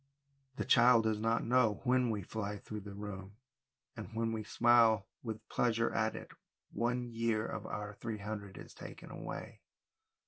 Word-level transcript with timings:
The 0.55 0.65
child 0.65 1.03
does 1.03 1.19
not 1.19 1.45
know 1.45 1.81
when 1.83 2.09
we 2.09 2.23
fly 2.23 2.57
through 2.57 2.79
the 2.79 2.95
room, 2.95 3.37
and 3.95 4.11
when 4.15 4.31
we 4.31 4.43
smile 4.43 5.05
with 5.21 5.47
pleasure 5.47 5.93
at 5.93 6.15
it, 6.15 6.31
one 6.71 7.03
year 7.11 7.45
of 7.45 7.67
our 7.67 7.93
three 7.93 8.17
hundred 8.17 8.57
is 8.57 8.73
taken 8.73 9.11
away. 9.11 9.61